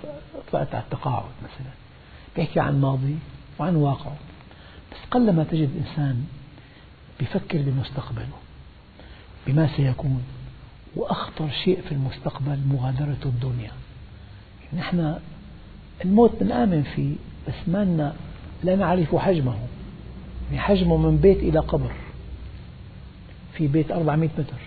[0.52, 1.72] طلعت على التقاعد مثلا.
[2.36, 3.16] بيحكي عن ماضي
[3.58, 4.16] وعن واقعه.
[4.92, 6.26] بس قلما تجد إنسان
[7.20, 8.38] بيفكر بمستقبله
[9.46, 10.22] بما سيكون
[10.96, 13.70] وأخطر شيء في المستقبل مغادرة الدنيا.
[14.76, 15.18] نحن
[16.04, 17.14] الموت بنآمن فيه
[17.48, 18.14] بس ما
[18.64, 19.58] لا نعرف حجمه.
[20.46, 21.92] يعني حجمه من بيت إلى قبر.
[23.52, 24.60] في بيت 400 متر.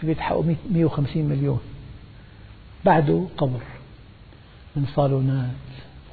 [0.00, 1.60] في بيت حقه 150 مليون.
[2.84, 3.60] بعده قبر.
[4.76, 5.50] من صالونات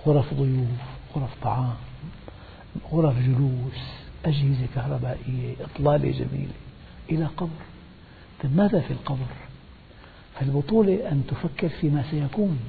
[0.08, 0.68] غرف ضيوف
[1.16, 1.76] غرف طعام
[2.92, 3.80] غرف جلوس
[4.26, 6.54] أجهزة كهربائية إطلالة جميلة.
[7.12, 7.79] إلى قبر.
[8.44, 9.28] طيب ماذا في القبر؟
[10.40, 12.60] فالبطولة أن تفكر فيما سيكون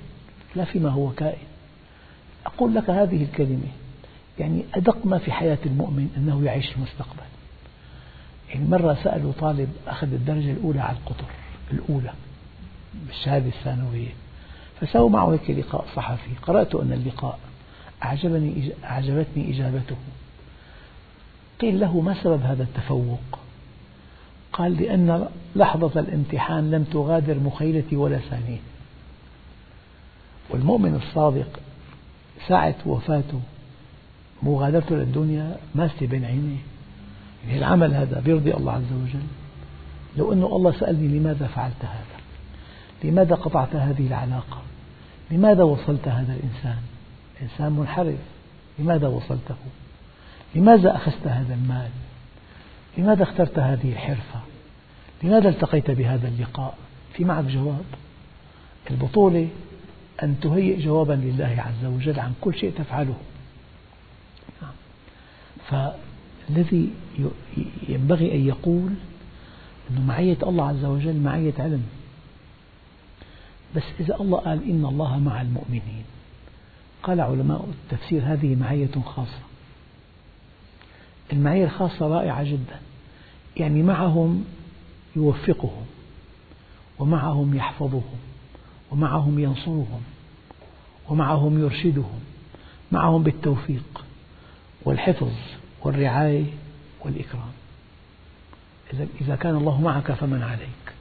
[0.57, 1.47] لا فيما هو كائن.
[2.47, 3.69] أقول لك هذه الكلمة
[4.39, 7.23] يعني أدق ما في حياة المؤمن أنه يعيش المستقبل.
[8.49, 11.25] يعني مرة سألوا طالب أخذ الدرجة الأولى على القطر
[11.73, 12.13] الأولى
[13.07, 14.09] بالشهادة الثانوية.
[14.81, 16.31] فسووا معه هيك لقاء صحفي.
[16.43, 17.39] قرأت أن اللقاء
[18.05, 19.97] أعجبني أعجبتني إجابته.
[21.61, 23.39] قيل له ما سبب هذا التفوق؟
[24.61, 28.59] قال لأن لحظة الامتحان لم تغادر مخيلتي ولا ثانية.
[30.51, 31.61] والمؤمن الصادق
[32.49, 33.41] ساعة وفاته
[34.43, 36.59] مغادرته للدنيا ماسة بين عينيه.
[37.47, 39.27] يعني العمل هذا بيرضي الله عز وجل.
[40.17, 42.21] لو أن الله سألني لماذا فعلت هذا؟
[43.05, 44.63] لماذا قطعت هذه العلاقة؟
[45.31, 46.79] لماذا وصلت هذا الإنسان؟
[47.43, 48.19] إنسان منحرف.
[48.79, 49.57] لماذا وصلته؟
[50.55, 51.91] لماذا أخذت هذا المال؟
[52.99, 54.50] لماذا اخترت هذه الحرفة؟
[55.23, 56.79] لماذا التقيت بهذا اللقاء؟
[57.15, 57.85] في معك جواب.
[58.91, 59.49] البطولة
[60.23, 63.17] أن تهيئ جوابا لله عز وجل عن كل شيء تفعله.
[65.69, 66.91] فالذي
[67.89, 68.93] ينبغي أن يقول
[69.91, 71.83] أن معية الله عز وجل معية علم.
[73.77, 76.05] بس إذا الله قال إن الله مع المؤمنين
[77.03, 79.41] قال علماء التفسير هذه معية خاصة.
[81.33, 82.81] المعية الخاصة رائعة جدا.
[83.57, 84.45] يعني معهم
[85.17, 85.87] يوفقهم
[86.99, 88.19] ومعهم يحفظهم
[88.91, 90.03] ومعهم ينصرهم
[91.09, 92.21] ومعهم يرشدهم
[92.93, 94.05] معهم بالتوفيق
[94.85, 95.33] والحفظ
[95.83, 96.45] والرعاية
[97.05, 97.53] والإكرام.
[99.21, 100.95] إذا كان الله معك فمن عليك.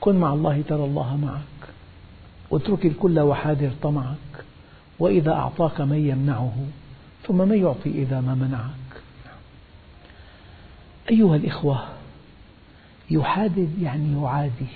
[0.00, 1.74] كن مع الله ترى الله معك.
[2.50, 4.44] واترك الكل وحاذر طمعك.
[4.98, 6.66] وإذا أعطاك من يمنعه
[7.26, 9.02] ثم من يعطي إذا ما منعك.
[11.10, 11.99] أيها الإخوة
[13.10, 14.66] يحادد يعني يعادي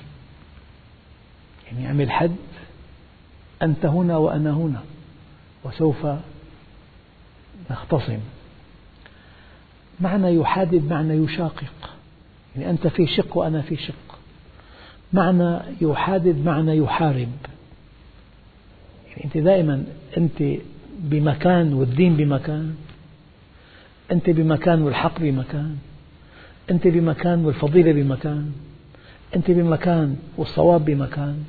[1.67, 2.37] يعني يعمل حد
[3.63, 4.83] أنت هنا وأنا هنا
[5.65, 6.07] وسوف
[7.71, 8.19] نختصم.
[10.01, 11.91] معنى يحادد معنى يشاقق.
[12.57, 14.19] يعني أنت في شق وأنا في شق.
[15.13, 17.33] معنى يحادد معنى يحارب.
[19.09, 19.85] يعني أنت دائما
[20.17, 20.43] أنت
[20.99, 22.75] بمكان والدين بمكان
[24.13, 25.79] أنت بمكان والحق بمكان.
[26.71, 28.53] أنت بمكان والفضيلة بمكان
[29.37, 31.45] أنت بمكان والصواب بمكان.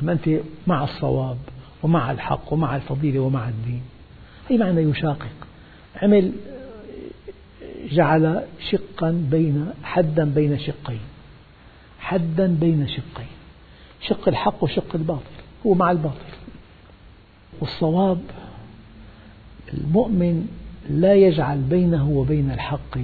[0.00, 0.30] لما أنت
[0.66, 1.38] مع الصواب
[1.82, 3.82] ومع الحق ومع الفضيلة ومع الدين
[4.48, 5.32] هي معنى يشاقق؟
[6.02, 6.32] عمل
[7.90, 11.00] جعل شقا بين حدا بين شقين
[11.98, 13.26] حدا بين شقين.
[14.00, 15.34] شق الحق وشق الباطل
[15.66, 16.34] هو مع الباطل.
[17.60, 18.20] والصواب
[19.74, 20.48] المؤمن
[20.90, 22.98] لا يجعل بينه وبين الحق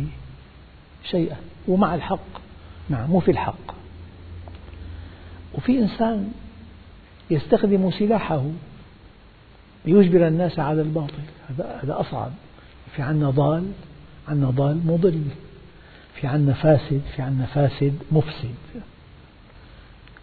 [1.04, 1.36] شيئا.
[1.68, 2.40] هو مع الحق.
[2.88, 3.74] نعم مو في الحق.
[5.54, 6.32] وفي إنسان
[7.30, 8.44] يستخدم سلاحه
[9.84, 11.22] ليجبر الناس على الباطل.
[11.58, 12.32] هذا أصعب.
[12.96, 13.72] في عنا ضال
[14.28, 15.22] عنا ضال مضل.
[16.14, 18.54] في عنا فاسد في عنا فاسد مفسد.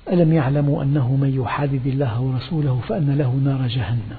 [0.10, 4.18] ألم يعلموا أنه من يحادد الله ورسوله فأن له نار جهنم؟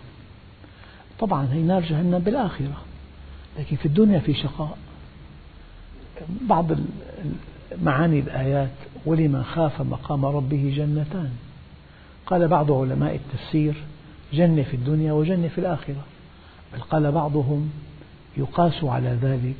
[1.18, 2.83] طبعا هي نار جهنم بالآخرة
[3.59, 4.78] لكن في الدنيا في شقاء.
[6.40, 6.72] بعض
[7.83, 8.70] معاني الآيات
[9.07, 11.31] ولمن خاف مقام ربه جنتان.
[12.26, 13.74] قال بعض علماء التفسير
[14.33, 16.04] جنة في الدنيا وجنة في الآخرة
[16.72, 17.70] بل قال بعضهم
[18.37, 19.57] يقاس على ذلك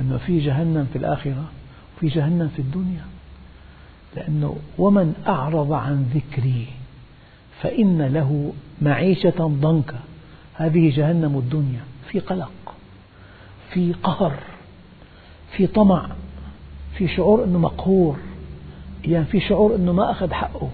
[0.00, 1.44] أنه في جهنم في الآخرة
[1.96, 3.04] وفي جهنم في الدنيا.
[4.16, 6.66] لأنه ومن أعرض عن ذكري
[7.62, 9.98] فإن له معيشة ضنكا.
[10.54, 12.74] هذه جهنم الدنيا في قلق
[13.70, 14.34] في قهر
[15.56, 16.10] في طمع.
[16.94, 18.18] في شعور أنه مقهور.
[19.04, 20.70] يعني في شعور أنه ما أخذ حقه.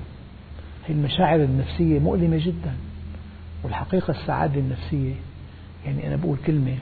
[0.87, 2.75] هي المشاعر النفسية مؤلمة جدا
[3.63, 5.15] والحقيقة السعادة النفسية.
[5.87, 6.79] يعني أنا بقول كلمة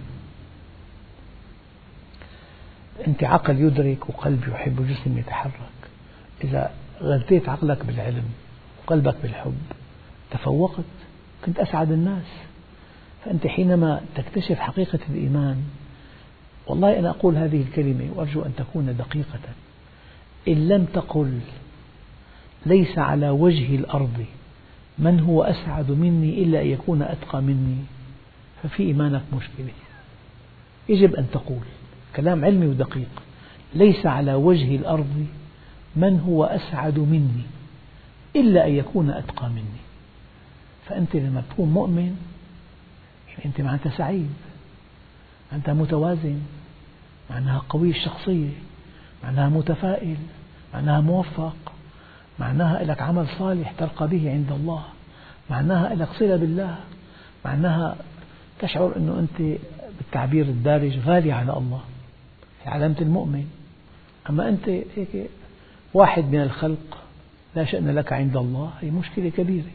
[3.07, 5.53] أنت عقل يدرك وقلب يحب وجسم يتحرك.
[6.45, 6.71] إذا
[7.03, 8.25] غذيت عقلك بالعلم
[8.85, 9.63] وقلبك بالحب
[10.31, 10.85] تفوقت
[11.45, 12.27] كنت أسعد الناس.
[13.25, 15.63] فأنت حينما تكتشف حقيقة الإيمان
[16.67, 19.41] والله أنا أقول هذه الكلمة وأرجو أن تكون دقيقة.
[20.49, 21.41] إن لم تقل
[22.67, 24.25] ليس على وجه الأرض
[24.99, 27.77] من هو أسعد مني إلا أن يكون أتقى مني
[28.63, 29.73] ففي إيمانك مشكلة.
[30.89, 31.63] يجب أن تقول
[32.17, 33.23] كلام علمي ودقيق.
[33.75, 35.27] ليس على وجه الأرض
[35.97, 37.43] من هو أسعد مني
[38.37, 39.83] إلا أن يكون أتقى مني.
[40.87, 42.17] فأنت لما تكون مؤمن
[43.45, 44.35] أنت معناتها سعيد.
[45.53, 46.41] معناتها متوازن
[47.31, 48.51] معناها قوي الشخصية
[49.25, 50.17] معناها متفائل
[50.75, 51.57] معناها موفق
[52.39, 54.85] معناها لك عمل صالح ترقى به عند الله
[55.51, 56.77] معناها لك صلة بالله
[57.45, 57.97] معناها
[58.59, 59.59] تشعر أنه أنت
[59.99, 61.81] بالتعبير الدارج غالي على الله
[62.67, 63.51] علامة المؤمن.
[64.31, 65.31] أما أنت هيك
[65.95, 66.99] واحد من الخلق
[67.57, 69.71] لا شأن لك عند الله هي مشكلة كبيرة.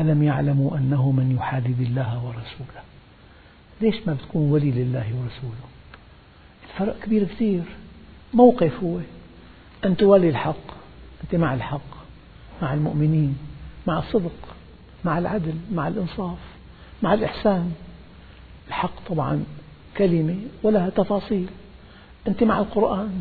[0.00, 2.82] ألم يعلموا أنه من يحادد الله ورسوله؟
[3.80, 5.68] ليش ما بتكون ولي لله ورسوله؟
[6.64, 7.62] الفرق كبير كثير.
[8.34, 8.98] موقف هو.
[9.84, 10.78] أن تولي الحق
[11.24, 11.98] أنت مع الحق
[12.62, 13.38] مع المؤمنين
[13.86, 14.56] مع الصدق
[15.04, 16.38] مع العدل مع الإنصاف
[17.02, 17.72] مع الإحسان.
[18.68, 19.44] الحق طبعا
[19.96, 21.46] كلمة ولها تفاصيل.
[22.28, 23.20] أنت مع القرآن.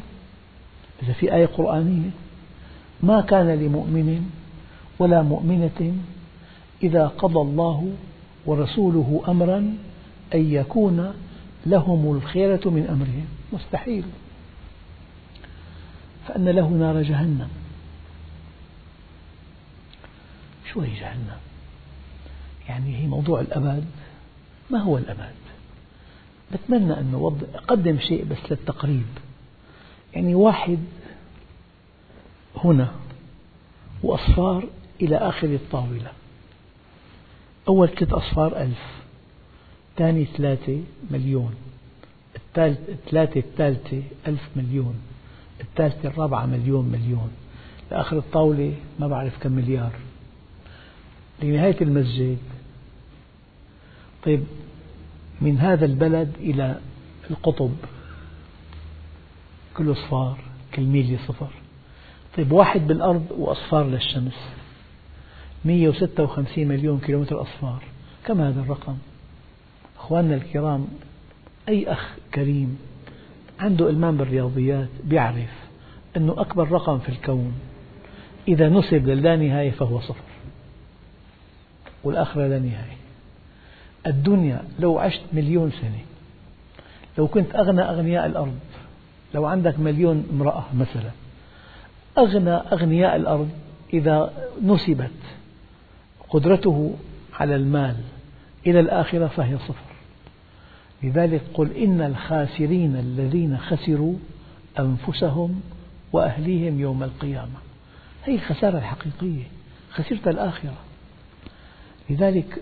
[1.03, 2.09] إذا في آية قرآنية
[3.03, 4.29] ما كان لمؤمن
[4.99, 5.93] ولا مؤمنة
[6.83, 7.91] إذا قضى الله
[8.45, 9.77] ورسوله أمرا
[10.33, 11.13] أن يكون
[11.65, 13.25] لهم الخيرة من أمرهم.
[13.53, 14.03] مستحيل.
[16.27, 17.49] فأن له نار جهنم.
[20.71, 21.37] شو هي جهنم.
[22.69, 23.85] يعني هي موضوع الأبد.
[24.69, 25.35] ما هو الأبد؟
[26.53, 29.05] بتمنى أن أقدم شيء بس للتقريب.
[30.13, 30.79] يعني واحد
[32.63, 32.91] هنا
[34.03, 34.67] وأصفار
[35.01, 36.11] إلى آخر الطاولة.
[37.67, 39.06] أول ثلاث أصفار ألف.
[39.97, 40.81] ثاني ثلاثة
[41.11, 41.55] مليون
[42.57, 44.95] الثلاثة الثالثة ألف مليون
[45.61, 47.31] الثالثة الرابعة مليون مليون.
[47.91, 49.91] لآخر الطاولة ما بعرف كم مليار.
[51.43, 52.37] لنهاية المسجد.
[54.23, 54.43] طيب
[55.41, 56.79] من هذا البلد إلى
[57.31, 57.71] القطب
[59.77, 60.39] كله صفار
[60.73, 61.49] كل ميل صفر.
[62.37, 64.39] طيب واحد بالأرض وأصفار للشمس.
[65.65, 67.83] 156 مليون كيلومتر أصفار.
[68.25, 68.97] كم هذا الرقم؟
[69.97, 70.87] أخواننا الكرام
[71.69, 72.77] أي أخ كريم
[73.59, 75.67] عنده إلمام بالرياضيات يعرف
[76.17, 77.53] أنه أكبر رقم في الكون.
[78.47, 80.23] إذا نسب للانهاية فهو صفر
[82.03, 82.97] والآخرة لا نهاية.
[84.07, 85.99] الدنيا لو عشت مليون سنة
[87.17, 88.59] لو كنت أغنى أغنياء الأرض
[89.35, 91.11] لو عندك مليون امرأة مثلا
[92.17, 93.49] أغنى أغنياء الأرض
[93.93, 94.33] إذا
[94.63, 95.11] نسبت
[96.29, 96.95] قدرته
[97.33, 97.95] على المال
[98.67, 99.87] إلى الآخرة فهي صفر.
[101.03, 104.15] لذلك قل إن الخاسرين الذين خسروا
[104.79, 105.61] أنفسهم
[106.13, 107.57] وأهليهم يوم القيامة.
[108.25, 109.43] هي الخسارة الحقيقية
[109.91, 110.77] خسرت الآخرة.
[112.09, 112.61] لذلك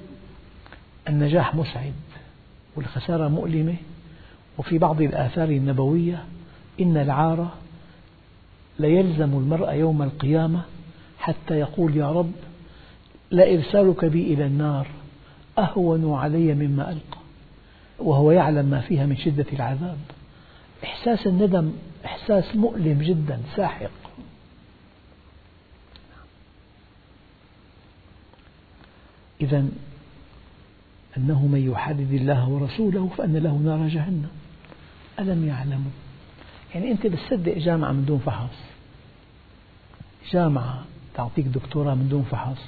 [1.07, 1.93] النجاح مسعد
[2.75, 3.75] والخسارة مؤلمة.
[4.57, 6.23] وفي بعض الآثار النبوية
[6.79, 7.49] إن العار
[8.79, 10.61] ليلزم المرء يوم القيامة
[11.19, 12.31] حتى يقول يا رب
[13.31, 14.87] لإرسالك بي إلى النار
[15.57, 17.19] أهون علي مما ألقى
[17.99, 19.97] وهو يعلم ما فيها من شدة العذاب.
[20.83, 21.71] إحساس الندم
[22.05, 23.91] إحساس مؤلم جدا ساحق.
[29.41, 29.65] إذا
[31.17, 34.31] أنه من يحدد الله ورسوله فأن له نار جهنم.
[35.19, 35.91] ألم يعلموا؟
[36.75, 38.57] يعني أنت بتصدق جامعة من دون فحص.
[40.31, 40.83] جامعة
[41.15, 42.61] تعطيك دكتوراه من دون فحص.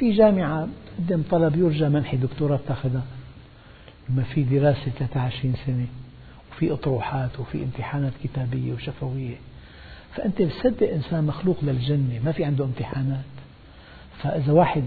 [0.00, 3.02] في جامعة قدم طلب يرجى منح دكتوراه تاخذها
[4.08, 5.86] لما في دراسة 23 سنة
[6.52, 9.36] وفي أطروحات وفي امتحانات كتابية وشفوية.
[10.14, 13.24] فأنت بتصدق إنسان مخلوق للجنة ما في عنده امتحانات.
[14.22, 14.84] فإذا واحد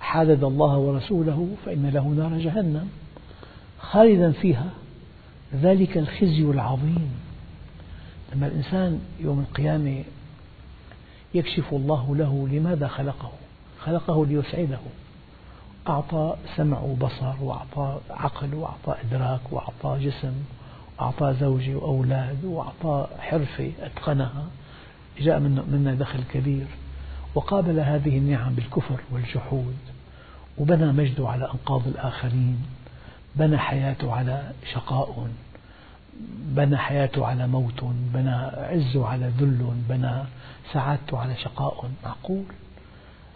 [0.00, 2.88] حادد الله ورسوله فإن له نار جهنم.
[3.78, 4.70] خالدا فيها.
[5.54, 7.10] ذلك الخزي العظيم.
[8.34, 10.04] لما الإنسان يوم القيامة
[11.34, 13.41] يكشف الله له لماذا خلقه.
[13.84, 14.78] خلقه ليسعده.
[15.88, 20.32] أعطى سمع وبصر وأعطى عقل وأعطى إدراك وأعطى جسم
[20.98, 24.44] وأعطى زوجة وأولاد وأعطى حرفة أتقنها.
[25.20, 26.66] جاء منا دخل كبير
[27.34, 29.76] وقابل هذه النعم بالكفر والجحود
[30.58, 32.62] وبنى مجده على أنقاض الآخرين.
[33.36, 35.28] بنى حياته على شقاء
[36.38, 38.34] بنى حياته على موت بنى
[38.70, 40.24] عزه على ذل بنى
[40.72, 41.90] سعادته على شقاء.
[42.04, 42.44] معقول؟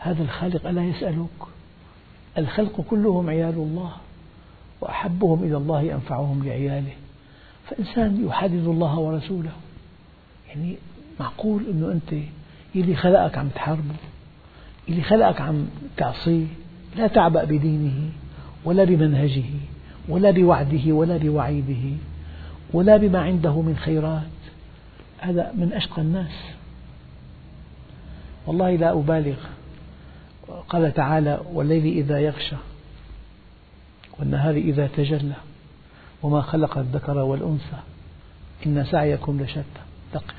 [0.07, 1.29] هذا الخالق ألا يسألك
[2.39, 3.93] الخلق كلهم عيال الله
[4.81, 6.93] وأحبهم إلى الله أنفعهم لعياله
[7.67, 9.51] فإنسان يحدد الله ورسوله.
[10.49, 10.77] يعني
[11.21, 12.23] معقول أنه أنت
[12.77, 13.95] اللي خلقك عم تحاربه
[14.89, 15.67] اللي خلقك عم
[15.97, 16.47] تعصيه
[16.97, 18.11] لا تعبأ بدينه
[18.65, 19.45] ولا بمنهجه
[20.09, 21.97] ولا بوعده ولا بوعيده
[22.73, 24.23] ولا بما عنده من خيرات.
[25.19, 26.33] هذا من أشقى الناس.
[28.47, 29.37] والله لا أبالغ
[30.69, 32.57] قال تعالى والليل إذا يغشى
[34.19, 35.35] والنهار إذا تجلى
[36.23, 37.79] وما خلق الذكر والأنثى
[38.67, 39.83] إن سعيكم لشتى.
[40.15, 40.35] دقق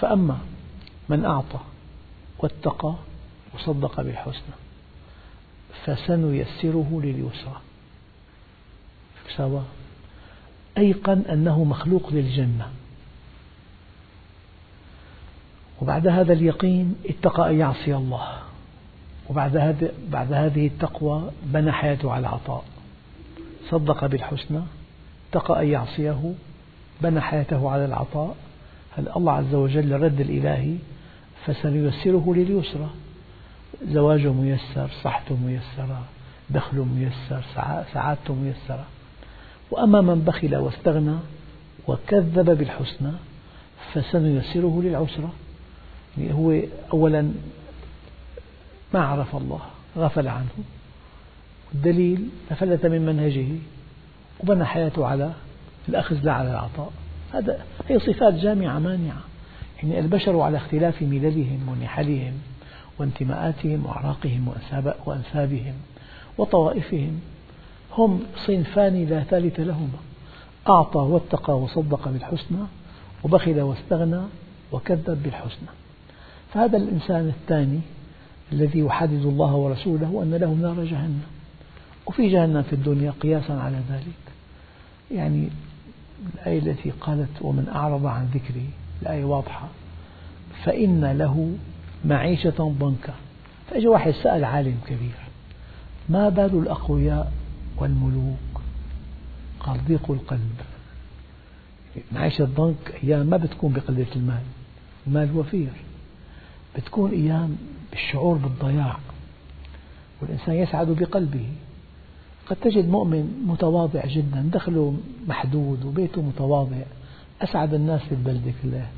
[0.00, 0.38] فأما
[1.08, 1.58] من أعطى
[2.38, 2.94] واتقى
[3.54, 4.54] وصدق بالحسنى
[5.84, 7.60] فسنيسره لليسرى.
[9.36, 9.64] سواء
[10.78, 12.70] أيقن أنه مخلوق للجنة.
[15.82, 18.49] وبعد هذا اليقين اتقى أن يعصي الله.
[19.30, 22.64] وبعد هذه بعد هذه التقوى بنى حياته على العطاء
[23.68, 24.60] صدق بالحسنى
[25.30, 26.34] اتقى أن يعصيه
[27.00, 28.36] بنى حياته على العطاء.
[28.96, 30.74] هل الله عز وجل الرد الإلهي
[31.46, 32.90] فسنيسره لليسرى.
[33.84, 36.02] زواجه ميسر صحته ميسرة
[36.50, 37.42] دخله ميسر
[37.94, 38.84] سعادته ميسرة.
[39.70, 41.16] وأما من بخل واستغنى
[41.88, 43.12] وكذب بالحسنى
[43.92, 45.30] فسنيسره للعسرى.
[46.18, 46.60] يعني هو
[46.92, 47.32] أولا
[48.94, 49.60] ما عرف الله
[49.96, 50.48] غفل عنه.
[51.74, 53.46] الدليل تفلت من منهجه
[54.40, 55.32] وبنى حياته على
[55.88, 56.92] الأخذ لا على العطاء.
[57.32, 59.20] هذا هي صفات جامعة مانعة.
[59.82, 62.32] يعني البشر على اختلاف مللهم ونحلهم
[62.98, 64.52] وانتماءاتهم وأعراقهم
[65.06, 65.74] وأنسابهم
[66.38, 67.20] وطوائفهم.
[67.98, 69.98] هم صنفان لا ثالث لهما.
[70.68, 72.58] أعطى واتقى وصدق بالحسنى
[73.24, 74.22] وبخل واستغنى
[74.72, 75.68] وكذب بالحسنى.
[76.54, 77.80] فهذا الإنسان الثاني
[78.52, 81.22] الذي يحدد الله ورسوله أن له نار جهنم.
[82.06, 84.32] وفي جهنم في الدنيا قياسا على ذلك.
[85.10, 85.48] يعني
[86.34, 88.68] الآية التي قالت ومن أعرض عن ذكري
[89.02, 89.68] الآية واضحة.
[90.64, 91.52] فإن له
[92.04, 93.14] معيشة ضنكا.
[93.70, 95.14] فأجى واحد سأل عالم كبير
[96.08, 97.32] ما بال الأقوياء
[97.76, 98.62] والملوك؟
[99.60, 100.56] قال ضيق القلب.
[102.12, 104.42] معيشة الضنك أيام ما بتكون بقلة المال.
[105.06, 105.72] المال وفير
[106.76, 107.56] بتكون أيام
[107.90, 108.96] بالشعور بالضياع.
[110.22, 111.46] والإنسان يسعد بقلبه.
[112.46, 114.96] قد تجد مؤمن متواضع جدا دخله
[115.28, 116.76] محدود وبيته متواضع
[117.42, 118.90] أسعد الناس في البلدة كلها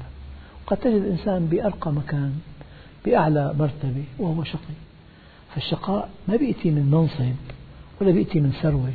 [0.67, 2.33] قد تجد إنسان بأرقى مكان
[3.05, 4.75] بأعلى مرتبة وهو شقي.
[5.55, 7.35] فالشقاء ما بيأتي من منصب
[8.01, 8.93] ولا بيأتي من ثروة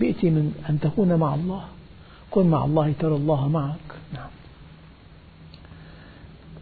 [0.00, 1.64] بيأتي من أن تكون مع الله.
[2.30, 3.88] كن مع الله ترى الله معك.
[4.14, 4.30] نعم.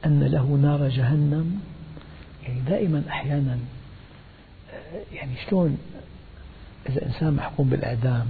[0.06, 1.60] أن له نار جهنم.
[2.42, 3.58] يعني دائما أحيانا
[5.12, 5.78] يعني شلون
[6.88, 8.26] إذا إنسان محكوم بالإعدام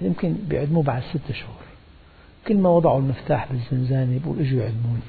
[0.00, 1.64] يمكن بيعدموه بعد ست شهور.
[2.46, 5.00] كل ما وضعوا المفتاح بالزنزانة بقول إجوا يعدموني.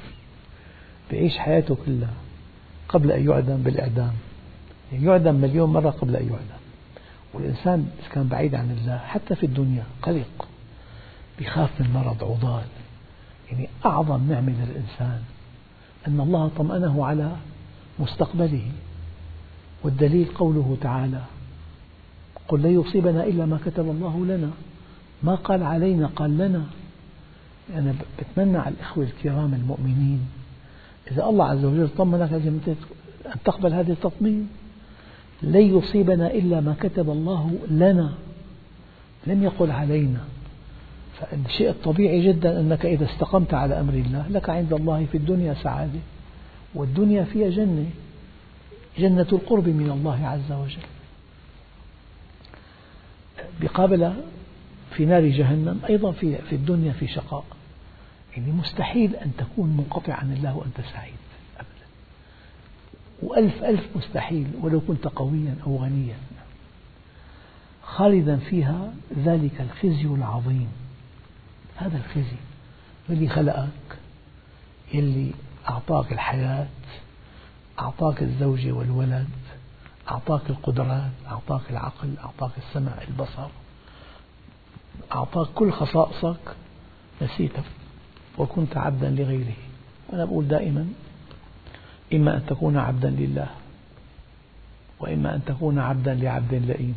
[1.11, 2.13] بيعيش حياته كلها
[2.89, 4.13] قبل أن يعدم بالإعدام
[4.91, 6.61] يعني يعدم مليون مرة قبل أن يعدم.
[7.33, 10.47] والإنسان إذا كان بعيد عن الله حتى في الدنيا قلق
[11.39, 12.65] بيخاف من مرض عضال.
[13.51, 15.21] يعني أعظم نعمة للإنسان
[16.07, 17.35] أن الله طمأنه على
[17.99, 18.71] مستقبله
[19.83, 21.21] والدليل قوله تعالى
[22.47, 24.49] قل لن يصيبنا إلا ما كتب الله لنا
[25.23, 26.63] ما قال علينا قال لنا.
[27.75, 30.19] أنا بتمنى على الإخوة الكرام المؤمنين
[31.11, 32.75] إذا الله عز وجل طمنك أن
[33.45, 34.49] تقبل هذا التطمين.
[35.43, 38.13] لن يصيبنا إلا ما كتب الله لنا
[39.27, 40.19] لم يقل علينا.
[41.19, 45.99] فالشيء الطبيعي جدا أنك إذا استقمت على أمر الله لك عند الله في الدنيا سعادة
[46.75, 47.89] والدنيا فيها جنة
[48.97, 50.85] جنة القرب من الله عز وجل.
[53.61, 54.13] بقابل
[54.91, 57.45] في نار جهنم أيضا في في الدنيا في شقاء.
[58.37, 61.13] يعني مستحيل أن تكون منقطع عن الله وأنت سعيد
[61.57, 61.87] أبدا.
[63.23, 66.15] وألف ألف مستحيل ولو كنت قويا أو غنيا.
[67.83, 68.93] خالدا فيها
[69.25, 70.67] ذلك الخزي العظيم.
[71.75, 72.37] هذا الخزي
[73.09, 73.97] الذي خلقك
[74.93, 75.31] يلي
[75.69, 76.67] أعطاك الحياة
[77.79, 79.29] أعطاك الزوجة والولد
[80.11, 83.47] أعطاك القدرات أعطاك العقل أعطاك السمع البصر
[85.11, 86.55] أعطاك كل خصائصك
[87.21, 87.63] نسيته
[88.37, 89.55] وكنت عبدا لغيره.
[90.13, 90.87] أنا أقول دائما
[92.13, 93.47] إما أن تكون عبدا لله
[94.99, 96.95] وإما أن تكون عبدا لعبد لئيم.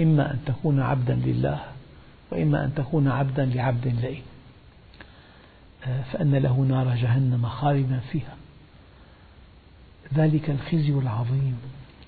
[0.00, 1.71] إما أن تكون عبدا لله
[2.32, 4.22] وإما أن تكون عبدا لعبد لئيم
[5.86, 8.36] آه، فأن له نار جهنم خالدا فيها.
[10.14, 11.58] ذلك الخزي العظيم.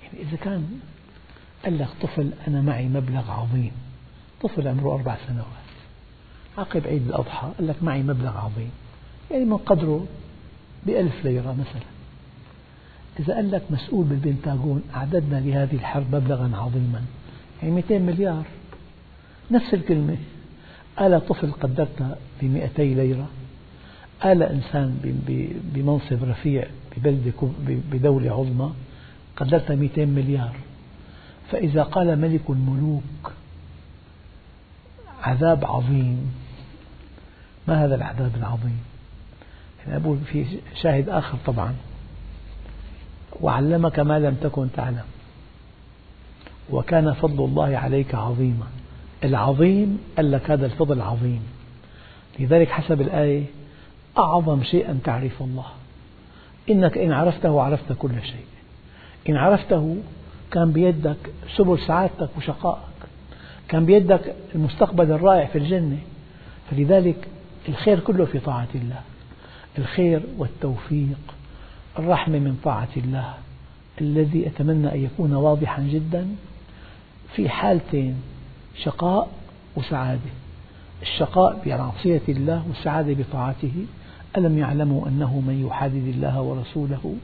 [0.02, 0.80] يعني إذا كان
[1.64, 3.72] قال لك طفل أنا معي مبلغ عظيم.
[4.42, 5.46] طفل عمره أربع سنوات.
[6.58, 8.70] عقب عيد الأضحى قال لك معي مبلغ عظيم.
[9.30, 10.06] يعني من قدره
[10.86, 11.88] بألف ليرة مثلا.
[13.20, 17.02] إذا قال لك مسؤول بالبنتاغون أعددنا لهذه الحرب مبلغا عظيما.
[17.62, 18.44] يعني 200 مليار.
[19.54, 20.16] نفس الكلمة.
[20.98, 23.28] قال طفل قدرتها ب 200 ليرة؟
[24.20, 24.98] قال إنسان
[25.74, 27.48] بمنصب رفيع ببلدة
[27.92, 28.72] بدولة عظمى
[29.36, 30.56] قدرتها 200 مليار؟
[31.50, 33.32] فإذا قال ملك الملوك
[35.22, 36.34] عذاب عظيم.
[37.68, 38.78] ما هذا العذاب العظيم؟
[39.86, 40.46] يعني أقول في
[40.82, 41.74] شاهد آخر طبعا.
[43.40, 45.04] وعلمك ما لم تكن تعلم
[46.70, 48.66] وكان فضل الله عليك عظيما.
[49.24, 51.42] العظيم قال لك هذا الفضل عظيم
[52.38, 53.44] لذلك حسب الآية
[54.18, 55.66] أعظم شيء أن تعرف الله.
[56.70, 58.46] إنك إن عرفته عرفت كل شيء.
[59.28, 59.96] إن عرفته
[60.50, 61.16] كان بيدك
[61.56, 62.78] سبل سعادتك وشقائك.
[63.68, 65.98] كان بيدك المستقبل الرائع في الجنة.
[66.70, 67.28] فلذلك
[67.68, 69.00] الخير كله في طاعة الله.
[69.78, 71.34] الخير والتوفيق
[71.98, 73.34] الرحمة من طاعة الله.
[74.00, 76.28] الذي أتمنى أن يكون واضحا جدا
[77.34, 78.22] في حالتين.
[78.82, 79.28] شقاء
[79.76, 80.20] وسعادة.
[81.02, 83.86] الشقاء بمعصية الله والسعادة بطاعته.
[84.36, 87.14] ألم يعلموا أنه من يحادد الله ورسوله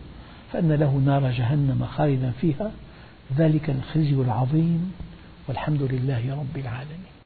[0.53, 2.71] فأن له نار جهنم خالدا فيها؟
[3.37, 4.93] ذلك الخزي العظيم.
[5.49, 7.20] والحمد لله رب العالمين.